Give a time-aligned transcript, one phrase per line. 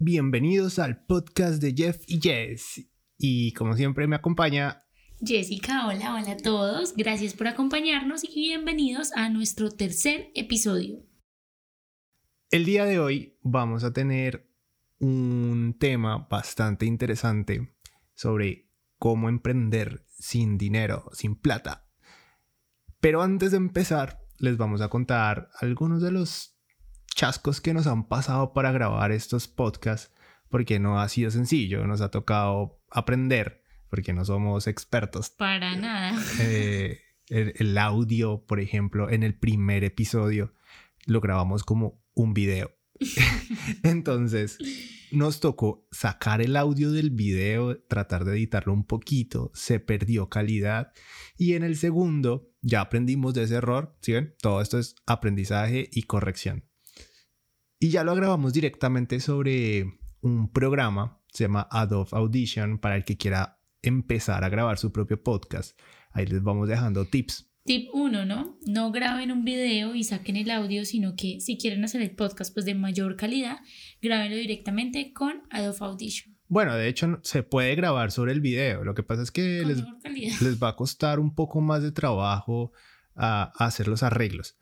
[0.00, 2.88] Bienvenidos al podcast de Jeff y Jess.
[3.18, 4.84] Y como siempre me acompaña
[5.20, 5.88] Jessica.
[5.88, 6.94] Hola, hola a todos.
[6.96, 11.04] Gracias por acompañarnos y bienvenidos a nuestro tercer episodio.
[12.52, 14.48] El día de hoy vamos a tener
[15.00, 17.74] un tema bastante interesante
[18.14, 21.88] sobre cómo emprender sin dinero, sin plata.
[23.00, 26.57] Pero antes de empezar, les vamos a contar algunos de los
[27.14, 30.12] chascos que nos han pasado para grabar estos podcasts,
[30.48, 35.30] porque no ha sido sencillo, nos ha tocado aprender, porque no somos expertos.
[35.30, 36.18] Para nada.
[36.40, 40.54] Eh, el, audio, por ejemplo, en el primer episodio
[41.06, 42.70] lo grabamos como un video.
[43.82, 44.58] Entonces,
[45.12, 50.92] nos tocó sacar el audio del video, tratar de editarlo un poquito, se perdió calidad
[51.36, 54.34] y en el segundo ya aprendimos de ese error, ¿sí ven?
[54.40, 56.67] Todo esto es aprendizaje y corrección.
[57.80, 63.16] Y ya lo grabamos directamente sobre un programa, se llama Adobe Audition, para el que
[63.16, 65.78] quiera empezar a grabar su propio podcast.
[66.10, 67.48] Ahí les vamos dejando tips.
[67.64, 68.58] Tip 1, ¿no?
[68.66, 72.52] No graben un video y saquen el audio, sino que si quieren hacer el podcast
[72.52, 73.58] pues de mayor calidad,
[74.02, 76.36] grábenlo directamente con Adobe Audition.
[76.48, 78.82] Bueno, de hecho se puede grabar sobre el video.
[78.82, 79.84] Lo que pasa es que les,
[80.42, 82.72] les, va a costar un poco más de trabajo
[83.14, 84.56] a hacer los arreglos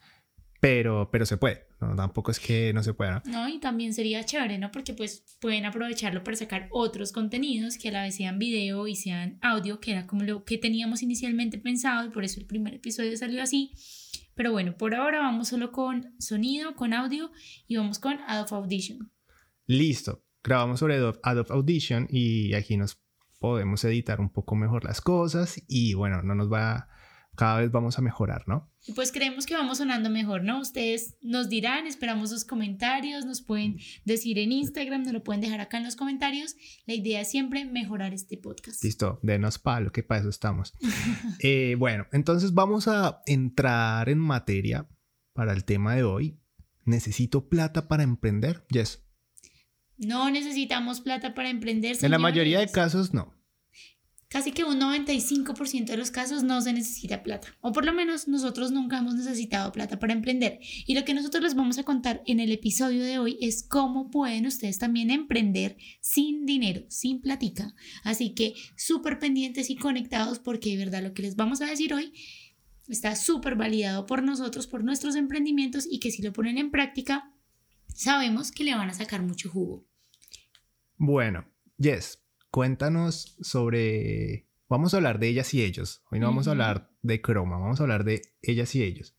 [0.67, 1.95] pero, pero se puede, ¿no?
[1.95, 3.23] tampoco es que no se pueda.
[3.25, 4.73] No, y también sería chévere, ¿no?
[4.73, 8.97] Porque pues pueden aprovecharlo para sacar otros contenidos que a la vez sean video y
[8.97, 12.75] sean audio, que era como lo que teníamos inicialmente pensado y por eso el primer
[12.75, 13.75] episodio salió así.
[14.35, 17.31] Pero bueno, por ahora vamos solo con sonido, con audio
[17.69, 19.13] y vamos con Adobe Audition.
[19.67, 23.01] Listo, grabamos sobre Adobe Audition y aquí nos
[23.39, 26.89] podemos editar un poco mejor las cosas y bueno, no nos va
[27.37, 28.71] cada vez vamos a mejorar, ¿no?
[28.95, 30.61] Pues creemos que vamos sonando mejor, ¿no?
[30.61, 35.61] Ustedes nos dirán, esperamos sus comentarios, nos pueden decir en Instagram, nos lo pueden dejar
[35.61, 36.57] acá en los comentarios.
[36.87, 38.83] La idea es siempre mejorar este podcast.
[38.83, 40.73] Listo, denos palo, que para eso estamos.
[41.41, 44.89] Eh, bueno, entonces vamos a entrar en materia
[45.33, 46.41] para el tema de hoy.
[46.85, 48.65] ¿Necesito plata para emprender?
[48.71, 49.05] Yes.
[49.99, 51.97] No necesitamos plata para emprender.
[52.01, 53.36] En la mayoría de casos no.
[54.37, 58.29] Casi que un 95% de los casos no se necesita plata, o por lo menos
[58.29, 60.59] nosotros nunca hemos necesitado plata para emprender.
[60.87, 64.11] Y lo que nosotros les vamos a contar en el episodio de hoy es cómo
[64.11, 67.75] pueden ustedes también emprender sin dinero, sin platica.
[68.05, 71.95] Así que súper pendientes y conectados porque de verdad lo que les vamos a decir
[71.95, 72.13] hoy
[72.89, 77.33] está súper validado por nosotros, por nuestros emprendimientos y que si lo ponen en práctica,
[77.95, 79.87] sabemos que le van a sacar mucho jugo.
[80.99, 81.47] Bueno,
[81.79, 84.47] yes, cuéntanos sobre...
[84.69, 86.03] Vamos a hablar de ellas y ellos.
[86.11, 89.15] Hoy no vamos a hablar de croma, vamos a hablar de ellas y ellos.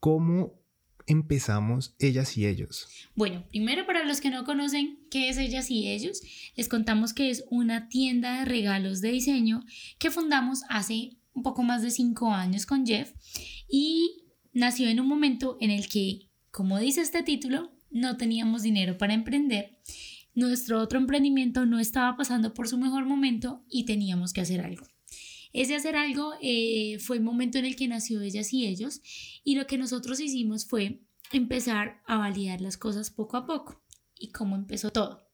[0.00, 0.60] ¿Cómo
[1.06, 2.88] empezamos ellas y ellos?
[3.14, 6.20] Bueno, primero para los que no conocen qué es ellas y ellos,
[6.56, 9.64] les contamos que es una tienda de regalos de diseño
[9.98, 13.12] que fundamos hace un poco más de cinco años con Jeff
[13.68, 18.98] y nació en un momento en el que, como dice este título, no teníamos dinero
[18.98, 19.78] para emprender
[20.36, 24.86] nuestro otro emprendimiento no estaba pasando por su mejor momento y teníamos que hacer algo.
[25.52, 29.00] Ese hacer algo eh, fue el momento en el que nació ellas y ellos
[29.42, 31.00] y lo que nosotros hicimos fue
[31.32, 33.82] empezar a validar las cosas poco a poco.
[34.14, 35.26] ¿Y cómo empezó todo?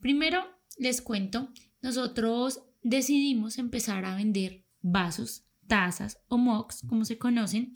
[0.00, 0.44] Primero
[0.76, 7.74] les cuento, nosotros decidimos empezar a vender vasos, tazas o mugs, como se conocen,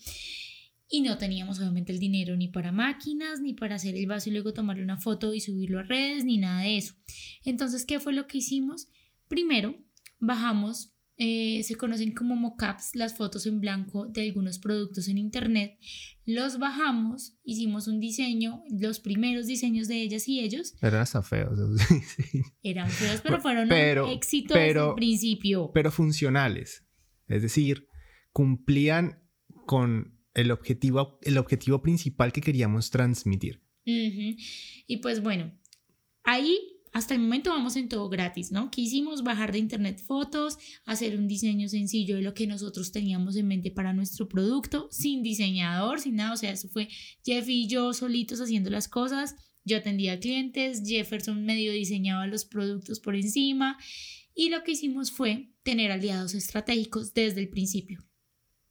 [0.94, 4.32] y no teníamos obviamente el dinero ni para máquinas, ni para hacer el vaso y
[4.32, 6.94] luego tomarle una foto y subirlo a redes, ni nada de eso.
[7.46, 8.88] Entonces, ¿qué fue lo que hicimos?
[9.26, 9.74] Primero,
[10.18, 15.78] bajamos, eh, se conocen como mockups, las fotos en blanco de algunos productos en internet,
[16.26, 20.74] los bajamos, hicimos un diseño, los primeros diseños de ellas y ellos.
[20.82, 21.58] Eran hasta feos.
[22.62, 25.70] Eran feos, pero fueron pero, desde el principio.
[25.72, 26.84] Pero funcionales.
[27.28, 27.88] Es decir,
[28.30, 29.22] cumplían
[29.64, 33.62] con el objetivo, el objetivo principal que queríamos transmitir.
[33.84, 35.52] Y pues bueno,
[36.24, 36.58] ahí
[36.92, 38.70] hasta el momento vamos en todo gratis, ¿no?
[38.70, 43.48] Quisimos bajar de internet fotos, hacer un diseño sencillo de lo que nosotros teníamos en
[43.48, 46.88] mente para nuestro producto, sin diseñador, sin nada, o sea, eso fue
[47.24, 49.36] Jeff y yo solitos haciendo las cosas.
[49.64, 53.78] Yo atendía clientes, Jefferson medio diseñaba los productos por encima
[54.34, 58.04] y lo que hicimos fue tener aliados estratégicos desde el principio.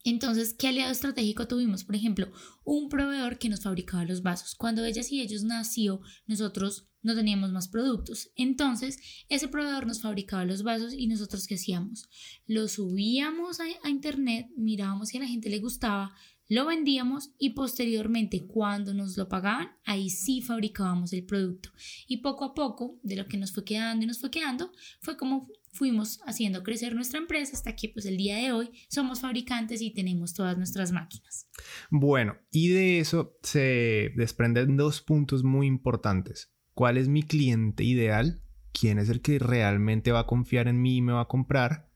[0.03, 1.83] Entonces, ¿qué aliado estratégico tuvimos?
[1.83, 2.31] Por ejemplo,
[2.63, 4.56] un proveedor que nos fabricaba los vasos.
[4.56, 8.31] Cuando ellas y ellos nació, nosotros no teníamos más productos.
[8.36, 9.00] Entonces,
[9.30, 12.09] ese proveedor nos fabricaba los vasos y nosotros qué hacíamos?
[12.45, 16.13] Los subíamos a, internet, mirábamos si a la gente le gustaba,
[16.48, 21.69] lo vendíamos y posteriormente cuando nos lo pagaban, ahí sí fabricábamos el producto.
[22.07, 25.15] Y poco a poco, de lo que nos fue quedando y nos fue quedando, fue
[25.15, 29.81] como fuimos haciendo crecer nuestra empresa hasta que pues el día de hoy somos fabricantes
[29.81, 31.47] y tenemos todas nuestras máquinas.
[31.89, 36.51] Bueno, y de eso se desprenden dos puntos muy importantes.
[36.73, 38.41] ¿Cuál es mi cliente ideal?
[38.71, 41.89] ¿Quién es el que realmente va a confiar en mí y me va a comprar?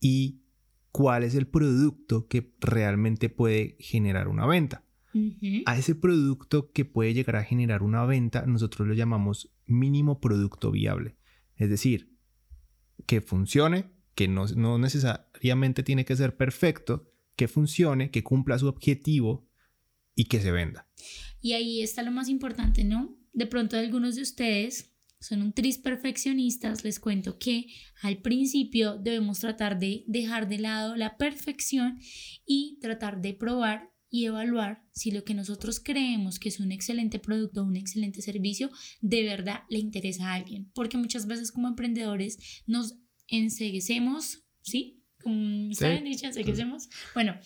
[0.00, 0.42] Y
[0.90, 4.84] cuál es el producto que realmente puede generar una venta.
[5.66, 10.72] A ese producto que puede llegar a generar una venta, nosotros lo llamamos mínimo producto
[10.72, 11.16] viable.
[11.56, 12.13] Es decir,
[13.06, 18.68] que funcione, que no, no necesariamente tiene que ser perfecto, que funcione, que cumpla su
[18.68, 19.48] objetivo
[20.14, 20.88] y que se venda.
[21.40, 23.18] Y ahí está lo más importante, ¿no?
[23.32, 27.66] De pronto algunos de ustedes son un tris perfeccionistas, les cuento que
[28.02, 31.98] al principio debemos tratar de dejar de lado la perfección
[32.46, 37.18] y tratar de probar y evaluar si lo que nosotros creemos que es un excelente
[37.18, 38.70] producto o un excelente servicio
[39.00, 40.70] de verdad le interesa a alguien.
[40.72, 42.94] Porque muchas veces como emprendedores nos
[43.26, 45.02] enseguecemos, ¿sí?
[45.20, 46.16] Como ¿Saben?
[46.16, 46.26] Sí.
[46.26, 46.88] Enseguecemos.
[47.12, 47.36] Bueno,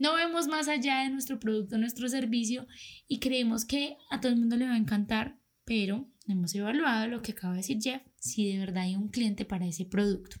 [0.00, 2.66] no vemos más allá de nuestro producto, nuestro servicio
[3.06, 7.22] y creemos que a todo el mundo le va a encantar, pero hemos evaluado lo
[7.22, 10.36] que acaba de decir Jeff, si de verdad hay un cliente para ese producto.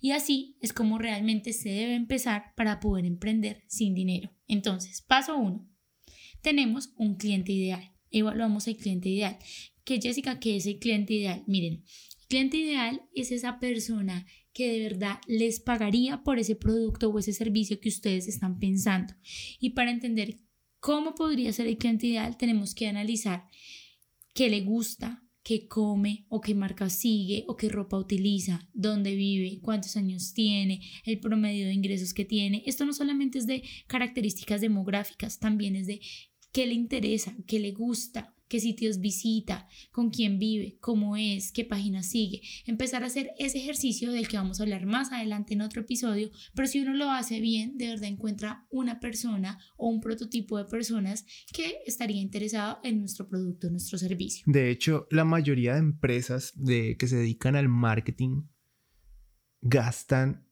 [0.00, 4.32] Y así es como realmente se debe empezar para poder emprender sin dinero.
[4.48, 5.68] Entonces, paso uno,
[6.42, 7.92] tenemos un cliente ideal.
[8.10, 9.38] Evaluamos el cliente ideal.
[9.84, 11.44] ¿Qué Jessica, qué es el cliente ideal?
[11.46, 11.84] Miren,
[12.20, 17.18] el cliente ideal es esa persona que de verdad les pagaría por ese producto o
[17.18, 19.14] ese servicio que ustedes están pensando.
[19.60, 20.38] Y para entender
[20.80, 23.48] cómo podría ser el cliente ideal, tenemos que analizar
[24.32, 29.60] qué le gusta, qué come o qué marca sigue o qué ropa utiliza, dónde vive,
[29.62, 32.64] cuántos años tiene, el promedio de ingresos que tiene.
[32.66, 36.00] Esto no solamente es de características demográficas, también es de
[36.50, 41.64] qué le interesa, qué le gusta, qué sitios visita, con quién vive, cómo es, qué
[41.64, 42.42] página sigue.
[42.64, 46.30] Empezar a hacer ese ejercicio del que vamos a hablar más adelante en otro episodio,
[46.54, 50.64] pero si uno lo hace bien, de verdad encuentra una persona o un prototipo de
[50.64, 54.44] personas que estaría interesado en nuestro producto, nuestro servicio.
[54.46, 58.42] De hecho, la mayoría de empresas de, que se dedican al marketing
[59.60, 60.46] gastan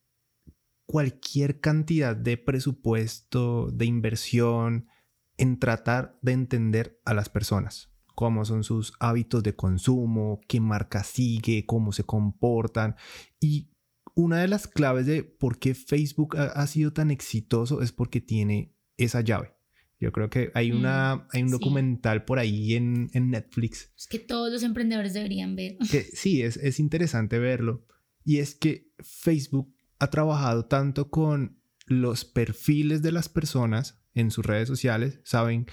[0.87, 4.87] cualquier cantidad de presupuesto, de inversión,
[5.36, 11.02] en tratar de entender a las personas, cómo son sus hábitos de consumo, qué marca
[11.02, 12.96] sigue, cómo se comportan.
[13.40, 13.70] Y
[14.14, 18.75] una de las claves de por qué Facebook ha, sido tan exitoso es porque tiene
[18.96, 19.54] esa llave.
[20.00, 23.90] Yo creo que hay, una, mm, hay un documental por ahí en, Netflix.
[23.96, 25.78] Es que todos los emprendedores deberían ver.
[25.90, 27.87] Que, sí, es, es interesante verlo.
[28.25, 34.44] Y es que Facebook ha trabajado tanto con los perfiles de las personas en sus
[34.44, 35.66] redes sociales, saben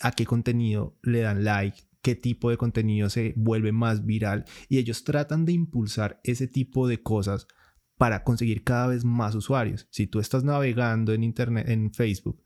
[0.00, 4.78] a qué contenido le dan like, qué tipo de contenido se vuelve más viral y
[4.78, 7.46] ellos tratan de impulsar ese tipo de cosas
[7.96, 9.86] para conseguir cada vez más usuarios.
[9.90, 12.42] Si tú estás navegando en internet en Facebook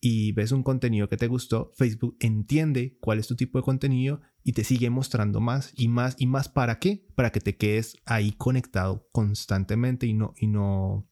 [0.00, 4.20] y ves un contenido que te gustó, Facebook entiende cuál es tu tipo de contenido
[4.44, 7.06] y te sigue mostrando más y más y más para qué?
[7.16, 11.10] Para que te quedes ahí conectado constantemente y no y no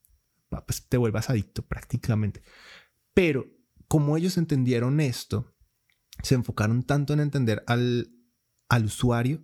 [0.48, 2.42] pues, te vuelvas adicto prácticamente.
[3.12, 3.46] Pero
[3.88, 5.54] como ellos entendieron esto,
[6.22, 8.12] se enfocaron tanto en entender al,
[8.68, 9.42] al usuario,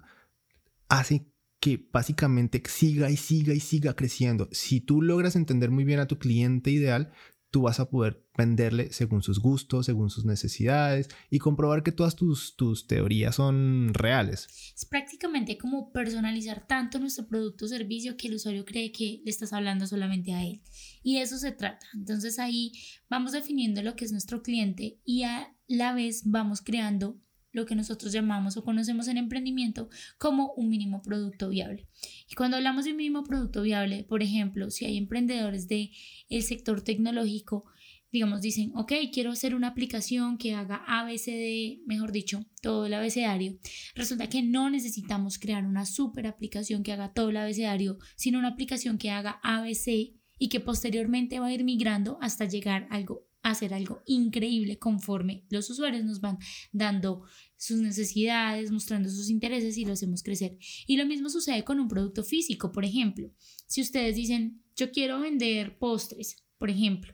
[0.89, 4.49] hace que básicamente siga y siga y siga creciendo.
[4.53, 7.13] Si tú logras entender muy bien a tu cliente ideal,
[7.55, 12.17] tú vas a poder venderle según sus gustos, según sus necesidades y comprobar que todas
[12.17, 14.49] tus, tus teorías son reales.
[14.75, 19.31] Es prácticamente como personalizar tanto nuestro producto o servicio que el usuario cree que le
[19.31, 20.63] estás hablando solamente a él.
[21.05, 21.87] Y eso se trata.
[21.95, 22.73] Entonces ahí
[23.09, 27.21] vamos definiendo lo que es nuestro cliente y a la vez vamos creando
[27.55, 31.89] lo que nosotros llamamos o conocemos en emprendimiento como un mínimo producto viable.
[32.29, 35.91] Y cuando hablamos de un mínimo producto viable, por ejemplo, si hay emprendedores del
[36.29, 37.65] el sector tecnológico,
[38.11, 43.59] digamos, dicen, ok, quiero hacer una aplicación que haga ABCD, mejor dicho, todo el abecedario.
[43.95, 48.49] Resulta que no necesitamos crear una super aplicación que haga todo el abecedario, sino una
[48.49, 53.27] aplicación que haga ABC y que posteriormente va a ir migrando hasta llegar a algo
[53.45, 56.39] hacer algo increíble conforme los usuarios nos van
[56.73, 57.23] dando
[57.57, 60.57] sus necesidades, mostrando sus intereses y lo hacemos crecer.
[60.87, 63.31] Y lo mismo sucede con un producto físico, por ejemplo.
[63.67, 67.13] Si ustedes dicen, yo quiero vender postres, por ejemplo,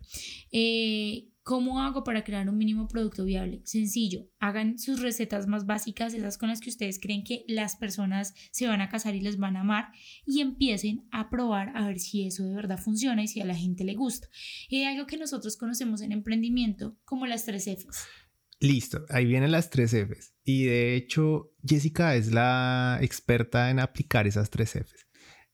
[0.52, 3.62] eh, ¿Cómo hago para crear un mínimo producto viable?
[3.64, 8.34] Sencillo, hagan sus recetas más básicas, esas con las que ustedes creen que las personas
[8.52, 9.88] se van a casar y les van a amar,
[10.26, 13.54] y empiecen a probar a ver si eso de verdad funciona y si a la
[13.54, 14.28] gente le gusta.
[14.68, 18.06] Y hay algo que nosotros conocemos en emprendimiento como las tres Fs.
[18.60, 20.34] Listo, ahí vienen las tres Fs.
[20.44, 25.09] Y de hecho, Jessica es la experta en aplicar esas tres Fs.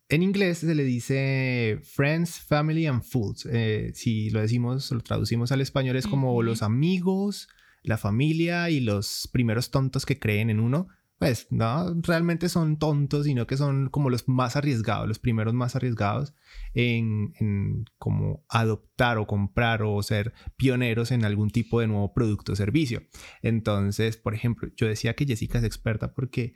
[0.08, 3.46] En inglés se le dice Friends, Family and Fools.
[3.50, 7.48] Eh, si lo decimos, lo traducimos al español, es como los amigos,
[7.82, 10.86] la familia y los primeros tontos que creen en uno.
[11.18, 15.75] Pues no, realmente son tontos, sino que son como los más arriesgados, los primeros más
[15.75, 16.34] arriesgados
[16.75, 22.52] en, en como adoptar o comprar o ser pioneros en algún tipo de nuevo producto
[22.52, 23.02] o servicio.
[23.40, 26.54] Entonces, por ejemplo, yo decía que Jessica es experta porque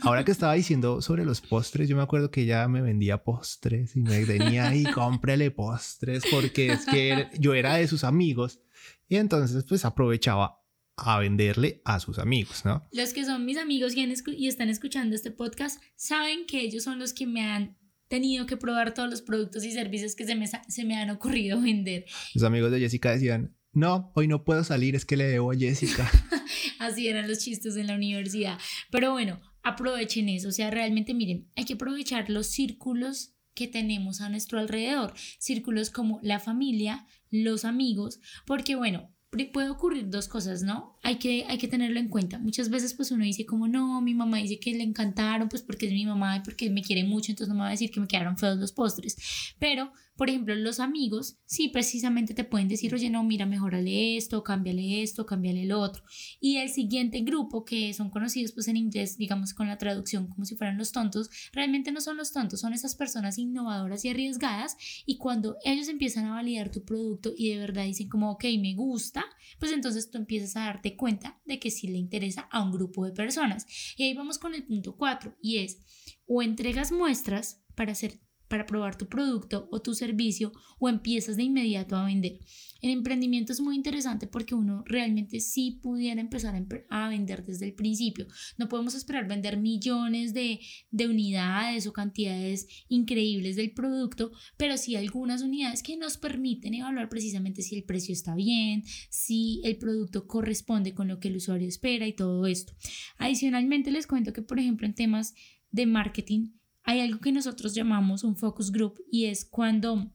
[0.00, 3.96] Ahora que estaba diciendo sobre los postres, yo me acuerdo que ella me vendía postres
[3.96, 8.60] y me venía ahí, cómprele postres, porque es que yo era de sus amigos
[9.08, 10.58] y entonces pues aprovechaba
[10.96, 12.86] a venderle a sus amigos, ¿no?
[12.92, 17.12] Los que son mis amigos y, están escuchando este podcast saben que ellos son los
[17.12, 17.78] que me han
[18.08, 21.60] tenido que probar todos los productos y servicios que se me, se me han ocurrido
[21.60, 22.04] vender.
[22.34, 25.56] Los amigos de Jessica decían, no, hoy no puedo salir, es que le debo a
[25.56, 26.10] Jessica.
[26.78, 28.58] Así eran los chistes en la universidad.
[28.90, 34.20] Pero bueno, aprovechen eso, o sea, realmente miren, hay que aprovechar los círculos que tenemos
[34.20, 39.10] a nuestro alrededor, círculos como la familia, los amigos, porque bueno,
[39.52, 40.98] puede ocurrir dos cosas, ¿no?
[41.02, 42.38] Hay que, hay que tenerlo en cuenta.
[42.38, 45.86] Muchas veces pues uno dice como, no, mi mamá dice que le encantaron, pues porque
[45.86, 48.00] es mi mamá y porque me quiere mucho, entonces no me va a decir que
[48.00, 49.16] me quedaron feos los postres.
[49.58, 54.44] Pero por ejemplo, los amigos, sí, precisamente te pueden decir, oye, no, mira, mejorale esto,
[54.44, 56.04] cámbiale esto, cámbiale el otro.
[56.38, 60.44] Y el siguiente grupo, que son conocidos pues en inglés, digamos con la traducción como
[60.44, 64.76] si fueran los tontos, realmente no son los tontos, son esas personas innovadoras y arriesgadas.
[65.06, 68.74] Y cuando ellos empiezan a validar tu producto y de verdad dicen como, ok, me
[68.74, 69.24] gusta,
[69.58, 73.04] pues entonces tú empiezas a darte cuenta de que sí le interesa a un grupo
[73.04, 73.66] de personas.
[73.96, 75.78] Y ahí vamos con el punto 4 y es,
[76.26, 78.20] o entregas muestras para hacer
[78.52, 82.38] para probar tu producto o tu servicio o empiezas de inmediato a vender.
[82.82, 86.54] El emprendimiento es muy interesante porque uno realmente sí pudiera empezar
[86.90, 88.26] a, vender desde el principio.
[88.58, 94.96] No podemos esperar vender millones de, de unidades o cantidades increíbles del producto, pero sí
[94.96, 100.26] algunas unidades que nos permiten evaluar precisamente si el precio está bien, si el producto
[100.26, 102.74] corresponde con lo que el usuario espera y todo esto.
[103.16, 105.32] Adicionalmente les cuento que por ejemplo en temas
[105.70, 106.50] de marketing,
[106.84, 110.12] hay algo que nosotros llamamos un focus group y es cuando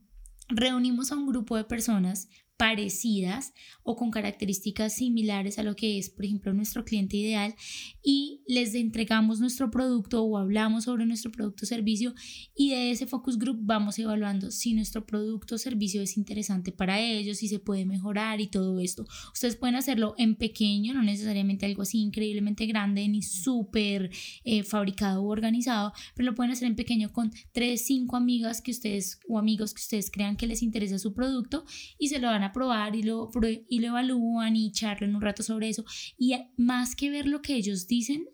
[0.50, 6.10] reunimos a un grupo de personas parecidas o con características similares a lo que es,
[6.10, 7.56] por ejemplo, nuestro cliente ideal
[8.04, 12.16] y les entregamos nuestro producto o hablamos sobre nuestro producto o servicio
[12.56, 17.00] y de ese focus group vamos evaluando si nuestro producto o servicio es interesante para
[17.00, 19.06] ellos, si se puede mejorar y todo esto.
[19.32, 24.10] Ustedes pueden hacerlo en pequeño, no necesariamente algo así increíblemente grande ni súper
[24.44, 28.72] eh, fabricado o organizado, pero lo pueden hacer en pequeño con tres, cinco amigas que
[28.72, 31.64] ustedes o amigos que ustedes crean que les interesa su producto
[32.00, 33.30] y se lo van a probar y lo,
[33.70, 35.86] y lo evalúan y charlan un rato sobre eso.
[36.18, 38.26] Y más que ver lo que ellos dicen,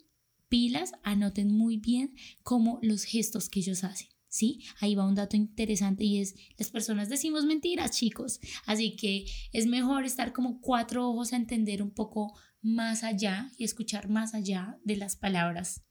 [0.50, 4.08] pilas, anoten muy bien como los gestos que ellos hacen.
[4.34, 4.64] ¿sí?
[4.80, 9.68] Ahí va un dato interesante y es, las personas decimos mentiras, chicos, así que es
[9.68, 14.80] mejor estar como cuatro ojos a entender un poco más allá y escuchar más allá
[14.84, 15.84] de las palabras.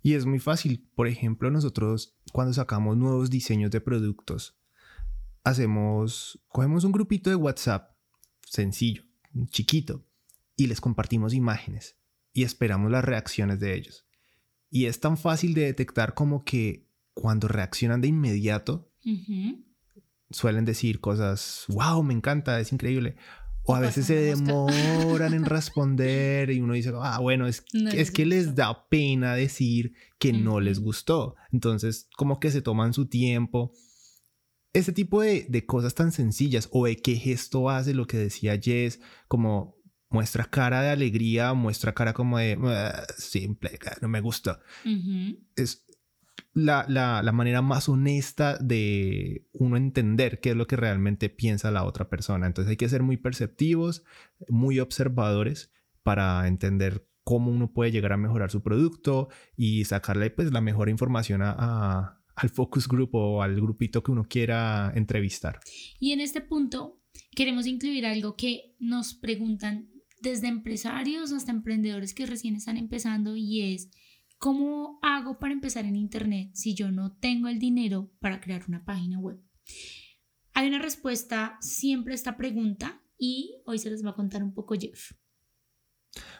[0.00, 4.56] Y es muy fácil, por ejemplo, nosotros cuando sacamos nuevos diseños de productos,
[5.44, 7.94] hacemos, cogemos un grupito de WhatsApp
[8.48, 9.04] sencillo,
[9.50, 10.04] chiquito,
[10.56, 11.96] y les compartimos imágenes
[12.32, 14.06] y esperamos las reacciones de ellos.
[14.70, 18.90] Y es tan fácil de detectar como que cuando reaccionan de inmediato,
[20.30, 23.16] suelen decir cosas, wow, me encanta, es increíble.
[23.66, 28.26] O a veces se demoran en responder y uno dice, ah, bueno, es, es que
[28.26, 31.36] les da pena decir que no les gustó.
[31.52, 33.72] Entonces, como que se toman su tiempo
[34.74, 39.00] ese tipo de, cosas tan sencillas o de qué gesto hace lo que decía Jess,
[39.28, 39.76] como
[40.10, 44.60] muestra cara de alegría, muestra cara como de ah, simple, no me gusta.
[45.54, 45.86] Es
[46.52, 51.84] la, la, manera más honesta de uno entender qué es lo que realmente piensa la
[51.84, 52.46] otra persona.
[52.46, 54.04] Entonces hay que ser muy perceptivos,
[54.48, 60.52] muy observadores para entender cómo uno puede llegar a mejorar su producto y sacarle pues
[60.52, 65.60] la mejor información a al focus group o al grupito que uno quiera entrevistar.
[66.00, 67.00] Y en este punto
[67.34, 73.74] queremos incluir algo que nos preguntan desde empresarios hasta emprendedores que recién están empezando y
[73.74, 73.90] es,
[74.38, 78.84] ¿cómo hago para empezar en Internet si yo no tengo el dinero para crear una
[78.84, 79.40] página web?
[80.54, 84.54] Hay una respuesta siempre a esta pregunta y hoy se les va a contar un
[84.54, 85.12] poco Jeff.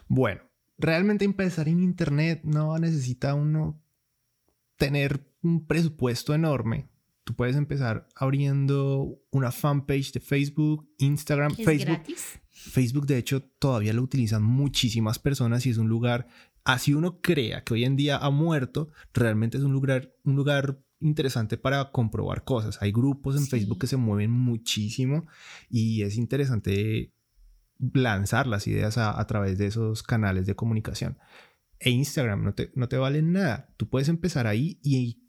[0.07, 0.41] Bueno,
[0.77, 3.84] realmente empezar en Internet no necesita uno
[4.77, 6.89] tener un presupuesto enorme.
[7.23, 11.95] Tú puedes empezar abriendo una fanpage de Facebook, Instagram, ¿Es Facebook.
[11.95, 12.39] gratis?
[12.51, 16.27] Facebook, de hecho, todavía lo utilizan muchísimas personas y es un lugar,
[16.63, 20.79] así uno crea que hoy en día ha muerto, realmente es un lugar, un lugar
[20.99, 22.81] interesante para comprobar cosas.
[22.81, 23.49] Hay grupos en Sí.
[23.51, 25.25] Facebook que se mueven muchísimo
[25.69, 27.11] y es interesante
[27.93, 31.17] lanzar las ideas a, a través de esos canales de comunicación.
[31.79, 33.73] E Instagram no te, no te vale nada.
[33.77, 35.21] Tú puedes empezar ahí y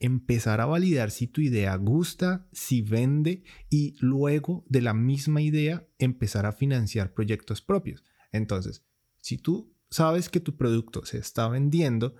[0.00, 5.86] empezar a validar si tu idea gusta, si vende y luego de la misma idea
[5.98, 8.04] empezar a financiar proyectos propios.
[8.32, 8.84] Entonces,
[9.20, 12.14] si tú sabes que tu producto se está vendiendo,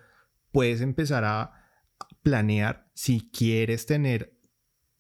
[0.51, 1.53] puedes empezar a
[2.23, 4.39] planear si quieres tener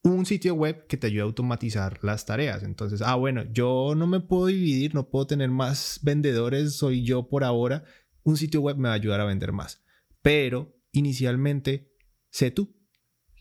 [0.02, 2.62] un sitio web que te ayude a automatizar las tareas.
[2.62, 7.28] Entonces, ah, bueno, yo no me puedo dividir, no puedo tener más vendedores, soy yo
[7.28, 7.85] por ahora.
[8.28, 9.82] Un sitio web me va a ayudar a vender más.
[10.20, 11.94] Pero inicialmente,
[12.28, 12.76] sé tú.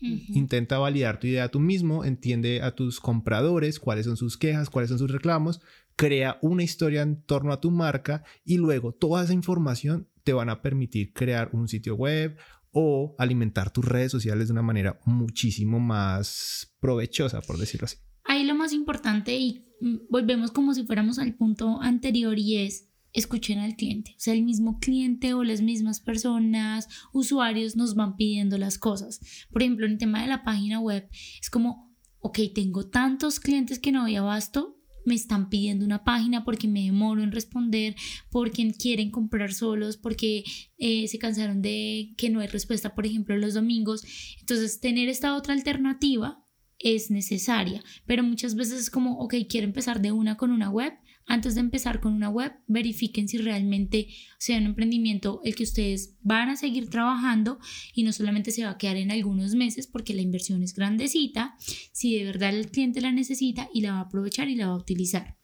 [0.00, 4.88] Intenta validar tu idea tú mismo, entiende a tus compradores, cuáles son sus quejas, cuáles
[4.88, 5.60] son sus reclamos,
[5.94, 10.48] crea una historia en torno a tu marca y luego toda esa información te van
[10.48, 12.38] a permitir crear un sitio web
[12.70, 17.98] o alimentar tus redes sociales de una manera muchísimo más provechosa, por decirlo así.
[18.24, 22.87] Ahí lo más importante y mm, volvemos como si fuéramos al punto anterior y es
[23.18, 24.12] escuchen al cliente.
[24.16, 29.20] O sea, el mismo cliente o las mismas personas, usuarios nos van pidiendo las cosas.
[29.50, 31.08] Por ejemplo, en el tema de la página web,
[31.40, 36.44] es como, ok, tengo tantos clientes que no doy abasto, me están pidiendo una página
[36.44, 37.96] porque me demoro en responder,
[38.30, 40.44] porque quieren comprar solos, porque
[40.76, 44.04] eh, se cansaron de que no hay respuesta, por ejemplo, los domingos.
[44.38, 46.44] Entonces, tener esta otra alternativa
[46.78, 50.92] es necesaria, pero muchas veces es como, ok, quiero empezar de una con una web.
[51.28, 54.08] Antes de empezar con una web, verifiquen si realmente
[54.38, 57.58] sea un emprendimiento el que ustedes van a seguir trabajando
[57.94, 61.54] y no solamente se va a quedar en algunos meses porque la inversión es grandecita,
[61.92, 64.72] si de verdad el cliente la necesita y la va a aprovechar y la va
[64.72, 65.36] a utilizar.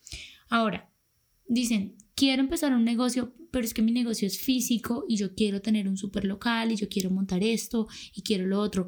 [0.49, 0.91] Ahora,
[1.47, 5.61] dicen, quiero empezar un negocio, pero es que mi negocio es físico y yo quiero
[5.61, 8.87] tener un super local y yo quiero montar esto y quiero lo otro.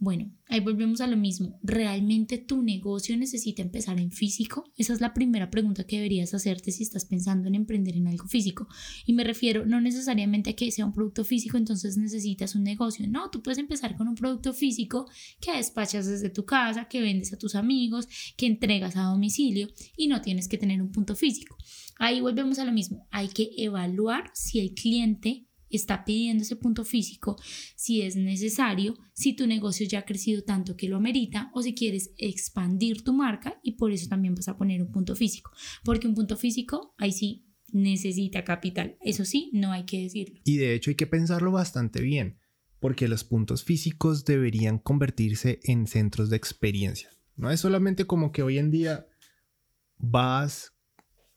[0.00, 1.58] Bueno, ahí volvemos a lo mismo.
[1.60, 4.70] ¿Realmente tu negocio necesita empezar en físico?
[4.76, 8.28] Esa es la primera pregunta que deberías hacerte si estás pensando en emprender en algo
[8.28, 8.68] físico.
[9.06, 13.08] Y me refiero no necesariamente a que sea un producto físico, entonces necesitas un negocio.
[13.08, 17.32] No, tú puedes empezar con un producto físico que despachas desde tu casa, que vendes
[17.32, 18.06] a tus amigos,
[18.36, 21.56] que entregas a domicilio y no tienes que tener un punto físico.
[21.98, 23.08] Ahí volvemos a lo mismo.
[23.10, 27.36] Hay que evaluar si el cliente está pidiendo ese punto físico,
[27.76, 31.74] si es necesario, si tu negocio ya ha crecido tanto que lo amerita o si
[31.74, 35.50] quieres expandir tu marca y por eso también vas a poner un punto físico,
[35.84, 40.40] porque un punto físico ahí sí necesita capital, eso sí, no hay que decirlo.
[40.44, 42.38] Y de hecho hay que pensarlo bastante bien,
[42.80, 47.10] porque los puntos físicos deberían convertirse en centros de experiencia.
[47.36, 49.06] No es solamente como que hoy en día
[49.98, 50.72] vas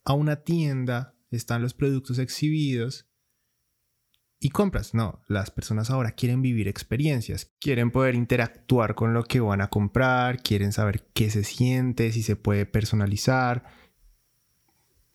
[0.04, 3.08] a una tienda, están los productos exhibidos
[4.44, 4.92] y compras.
[4.92, 9.68] No, las personas ahora quieren vivir experiencias, quieren poder interactuar con lo que van a
[9.68, 13.64] comprar, quieren saber qué se siente, si se puede personalizar.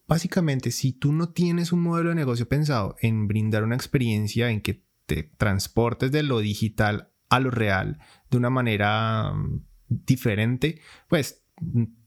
[0.07, 4.61] Básicamente, si tú no tienes un modelo de negocio pensado en brindar una experiencia en
[4.61, 7.99] que te transportes de lo digital a lo real
[8.31, 11.43] de una manera um, diferente, pues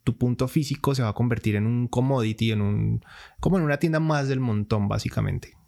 [0.05, 3.05] tu punto físico se va a convertir en un commodity, en un
[3.41, 5.60] como en una tienda más del montón, básicamente.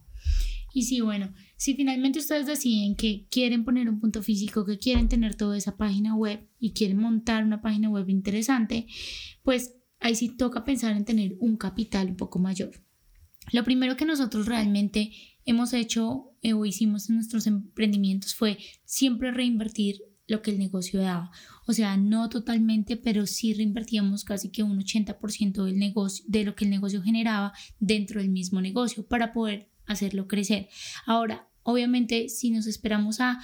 [0.72, 5.08] Y sí, bueno, si finalmente ustedes deciden que quieren poner un punto físico, que quieren
[5.08, 8.86] tener toda esa página web y quieren montar una página web interesante,
[9.42, 12.72] pues ahí sí toca pensar en tener un capital un poco mayor.
[13.52, 15.12] Lo primero que nosotros realmente
[15.44, 21.00] hemos hecho eh, o hicimos en nuestros emprendimientos fue siempre reinvertir lo que el negocio
[21.00, 21.30] daba.
[21.66, 26.54] O sea, no totalmente, pero sí reinvertíamos casi que un 80% del negocio, de lo
[26.54, 30.68] que el negocio generaba dentro del mismo negocio para poder hacerlo crecer.
[31.06, 33.40] Ahora, obviamente, si nos esperamos a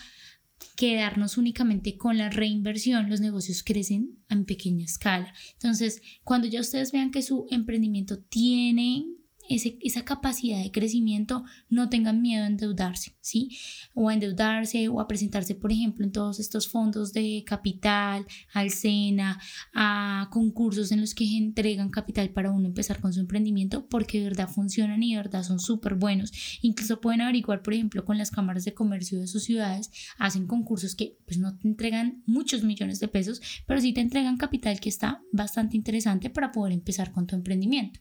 [0.76, 5.32] quedarnos únicamente con la reinversión, los negocios crecen en pequeña escala.
[5.54, 9.06] Entonces, cuando ya ustedes vean que su emprendimiento tiene
[9.48, 13.56] esa capacidad de crecimiento, no tengan miedo a endeudarse, ¿sí?
[13.94, 18.70] O a endeudarse o a presentarse, por ejemplo, en todos estos fondos de capital, al
[18.70, 19.40] SENA,
[19.74, 24.24] a concursos en los que entregan capital para uno empezar con su emprendimiento, porque de
[24.24, 26.32] verdad funcionan y de verdad son súper buenos.
[26.62, 30.94] Incluso pueden averiguar, por ejemplo, con las cámaras de comercio de sus ciudades, hacen concursos
[30.94, 34.88] que pues no te entregan muchos millones de pesos, pero sí te entregan capital que
[34.88, 38.00] está bastante interesante para poder empezar con tu emprendimiento.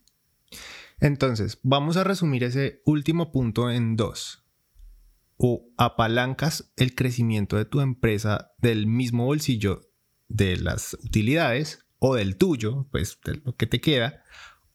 [0.99, 4.43] Entonces, vamos a resumir ese último punto en dos.
[5.37, 9.81] O apalancas el crecimiento de tu empresa del mismo bolsillo
[10.27, 14.23] de las utilidades o del tuyo, pues de lo que te queda,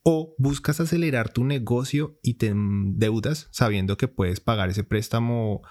[0.04, 5.62] o buscas acelerar tu negocio y te endeudas sabiendo que puedes pagar ese préstamo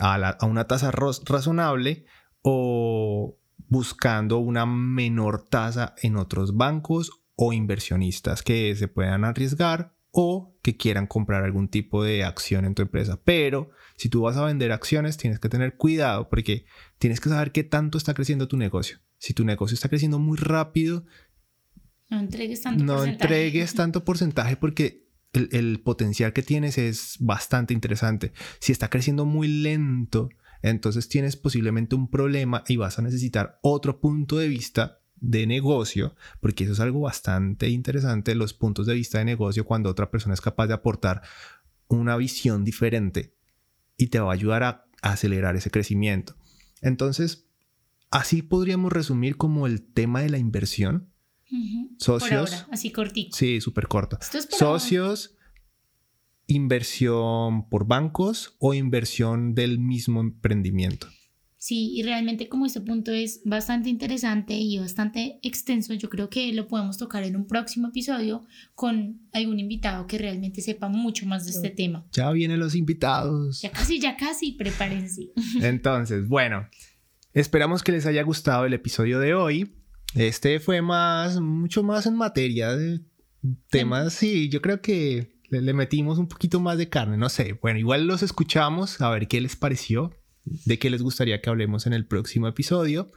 [0.00, 2.06] a, una tasa razonable
[2.42, 10.56] o buscando una menor tasa en otros bancos o inversionistas que se puedan arriesgar o
[10.62, 13.20] que quieran comprar algún tipo de acción en tu empresa.
[13.24, 16.66] Pero si tú vas a vender acciones, tienes que tener cuidado porque
[16.98, 18.98] tienes que saber qué tanto está creciendo tu negocio.
[19.18, 21.04] Si tu negocio está creciendo muy rápido,
[22.10, 23.24] no entregues tanto no porcentaje.
[23.24, 28.32] entregues tanto porcentaje porque el, el potencial que tienes es bastante interesante.
[28.60, 30.28] Si está creciendo muy lento,
[30.62, 36.14] entonces tienes posiblemente un problema y vas a necesitar otro punto de vista de negocio,
[36.40, 40.34] porque eso es algo bastante interesante, los puntos de vista de negocio cuando otra persona
[40.34, 41.22] es capaz de aportar
[41.88, 43.34] una visión diferente
[43.96, 46.34] y te va a ayudar a, acelerar ese crecimiento.
[46.80, 47.46] Entonces,
[48.10, 51.10] así podríamos resumir como el tema de la inversión.
[51.98, 52.66] Socios.
[52.72, 53.36] así cortito.
[53.36, 54.18] Sí, súper corto.
[54.48, 55.36] Socios,
[56.46, 61.06] inversión por bancos o inversión del mismo emprendimiento.
[61.64, 66.52] Sí, y realmente como este punto es bastante interesante y bastante extenso, yo creo que
[66.52, 71.46] lo podemos tocar en un próximo episodio con algún invitado que realmente sepa mucho más
[71.46, 72.06] de este tema.
[72.12, 73.62] Ya vienen los invitados.
[73.62, 75.30] Ya casi, ya casi, prepárense.
[75.62, 76.68] Entonces, bueno,
[77.32, 79.72] esperamos que les haya gustado el episodio de hoy.
[80.14, 83.00] Este fue más, mucho más en materia de
[83.70, 87.58] temas, sí, yo creo que le, le metimos un poquito más de carne, no sé.
[87.62, 90.12] Bueno, igual los escuchamos, a ver qué les pareció
[90.44, 93.10] de qué les gustaría que hablemos en el próximo episodio.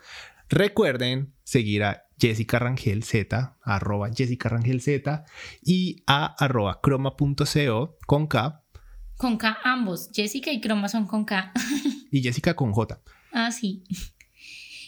[0.49, 5.25] Recuerden seguir a Jessica Rangel Z, arroba Jessica Rangel Z
[5.61, 8.63] y a arroba croma.co con K.
[9.17, 11.51] Con K ambos, Jessica y Croma son con K.
[12.11, 13.01] y Jessica con J.
[13.33, 13.83] Ah, sí.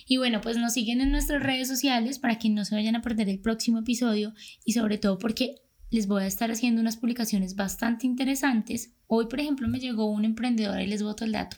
[0.08, 3.02] Y bueno, pues nos siguen en nuestras redes sociales para que no se vayan a
[3.02, 4.34] perder el próximo episodio
[4.66, 5.56] y sobre todo porque
[5.90, 8.94] les voy a estar haciendo unas publicaciones bastante interesantes.
[9.08, 11.58] Hoy, por ejemplo, me llegó un emprendedor y les voto el dato.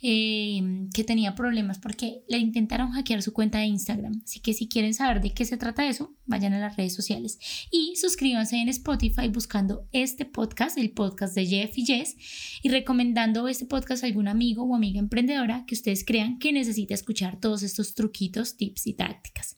[0.00, 4.20] Em, que tenía problemas porque le intentaron hackear su cuenta de Instagram.
[4.22, 7.38] Así que si quieren saber de qué se trata eso, vayan a las redes sociales
[7.72, 12.16] y suscríbanse en Spotify buscando este podcast, el podcast de Jeff y Jess,
[12.62, 16.94] y recomendando este podcast a algún amigo o amiga emprendedora que ustedes crean que necesita
[16.94, 19.57] escuchar todos estos truquitos, tips y tácticas.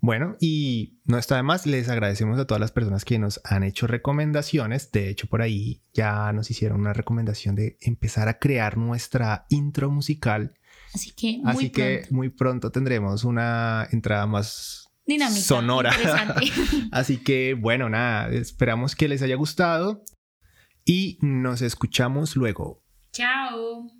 [0.00, 3.62] Bueno, y no está de más, les agradecemos a todas las personas que nos han
[3.62, 4.90] hecho recomendaciones.
[4.92, 9.90] De hecho, por ahí ya nos hicieron una recomendación de empezar a crear nuestra intro
[9.90, 10.54] musical.
[10.94, 15.92] Así que muy, Así que muy pronto tendremos una entrada más dinámica, sonora.
[16.92, 20.02] Así que bueno, nada, esperamos que les haya gustado
[20.84, 22.82] y nos escuchamos luego.
[23.12, 23.99] Chao.